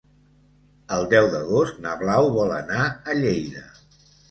El 0.97 1.05
deu 1.11 1.29
d'agost 1.35 1.77
na 1.85 1.93
Blau 2.01 2.31
vol 2.39 2.55
anar 2.57 2.83
a 3.15 3.21
Lleida. 3.23 3.65